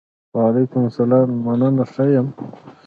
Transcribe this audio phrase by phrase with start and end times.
[0.35, 1.27] وعلیکم سلام!
[1.45, 2.27] مننه ښۀ یم.